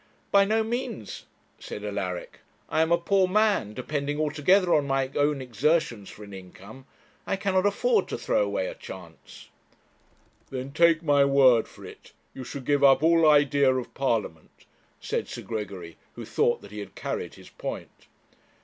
'By 0.31 0.45
no 0.45 0.63
means,' 0.63 1.25
said 1.59 1.85
Alaric; 1.85 2.39
'I 2.69 2.81
am 2.81 2.91
a 2.91 2.97
poor 2.97 3.27
man, 3.27 3.75
depending 3.75 4.19
altogether 4.19 4.73
on 4.73 4.87
my 4.87 5.09
own 5.15 5.43
exertions 5.43 6.09
for 6.09 6.23
an 6.23 6.33
income. 6.33 6.87
I 7.27 7.35
cannot 7.35 7.67
afford 7.67 8.07
to 8.07 8.17
throw 8.17 8.41
away 8.41 8.65
a 8.65 8.73
chance.' 8.73 9.49
'Then 10.49 10.71
take 10.71 11.03
my 11.03 11.23
word 11.23 11.67
for 11.67 11.85
it, 11.85 12.13
you 12.33 12.43
should 12.43 12.65
give 12.65 12.83
up 12.83 13.03
all 13.03 13.29
idea 13.29 13.71
of 13.75 13.93
Parliament,' 13.93 14.65
said 14.99 15.27
Sir 15.27 15.43
Gregory, 15.43 15.97
who 16.15 16.25
thought 16.25 16.61
that 16.63 16.71
he 16.71 16.79
had 16.79 16.95
carried 16.95 17.35
his 17.35 17.49
point. 17.49 18.07